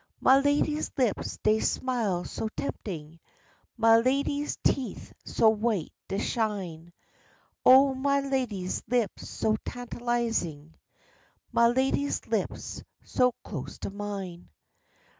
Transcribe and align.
Ma 0.19 0.37
lady's 0.39 0.89
lips 0.97 1.37
dey 1.43 1.59
smile 1.59 2.23
so 2.25 2.49
temptin', 2.57 3.19
Ma 3.77 3.97
lady's 3.97 4.57
teeth 4.63 5.13
so 5.25 5.49
white 5.51 5.91
dey 6.07 6.17
shine, 6.17 6.91
Oh, 7.63 7.93
ma 7.93 8.17
lady's 8.17 8.81
lips 8.87 9.29
so 9.29 9.57
tantalizin', 9.57 10.73
Ma 11.51 11.67
lady's 11.67 12.25
lips 12.25 12.81
so 13.03 13.31
close 13.43 13.77
to 13.77 13.91
mine. 13.91 14.49